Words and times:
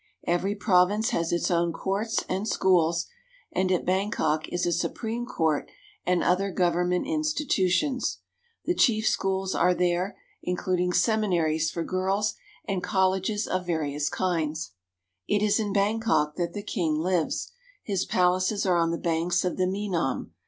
Every 0.25 0.55
province 0.55 1.11
has 1.11 1.31
its 1.31 1.51
own 1.51 1.71
courts 1.73 2.25
and 2.27 2.47
schools, 2.47 3.05
and 3.51 3.71
at 3.71 3.85
Bangkok 3.85 4.49
is 4.49 4.65
a 4.65 4.71
Supreme 4.71 5.27
Court 5.27 5.69
and 6.07 6.23
other 6.23 6.49
government 6.51 7.05
institutions. 7.05 8.17
The 8.65 8.73
chief 8.73 9.05
schools 9.07 9.53
are 9.53 9.75
there, 9.75 10.17
including 10.41 10.91
seminaries 10.91 11.69
for 11.69 11.83
girls 11.83 12.33
and 12.67 12.81
colleges 12.81 13.45
of 13.45 13.67
various 13.67 14.09
kinds." 14.09 14.71
His 15.27 15.51
palaces 15.53 15.59
are 15.61 16.31
on 16.33 16.33
the 16.33 16.47
banks 16.47 16.47
of 16.47 16.47
the 16.47 16.47
Menam." 16.47 16.47
It 16.47 16.47
is 16.47 16.47
in 16.47 16.49
Bangkok 16.51 16.51
that 16.51 16.53
the 16.53 16.63
king 16.63 16.95
lives. 16.97 17.51
His 17.83 18.05
palaces 18.05 18.65
are 18.65 18.77
on 18.77 18.89
the 18.89 18.97
banks 18.97 19.45
of 19.45 19.57
the 19.57 19.67
Menam. 19.67 20.31